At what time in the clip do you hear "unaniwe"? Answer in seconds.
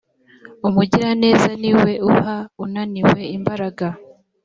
2.63-3.21